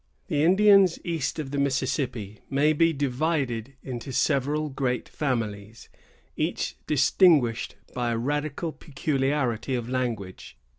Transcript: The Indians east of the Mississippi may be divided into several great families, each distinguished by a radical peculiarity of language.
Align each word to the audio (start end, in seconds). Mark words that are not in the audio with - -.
The 0.29 0.41
Indians 0.41 0.97
east 1.03 1.37
of 1.37 1.51
the 1.51 1.59
Mississippi 1.59 2.39
may 2.49 2.73
be 2.73 2.91
divided 2.91 3.73
into 3.83 4.11
several 4.11 4.69
great 4.69 5.07
families, 5.07 5.89
each 6.35 6.75
distinguished 6.87 7.75
by 7.93 8.09
a 8.13 8.17
radical 8.17 8.71
peculiarity 8.71 9.75
of 9.75 9.87
language. 9.87 10.57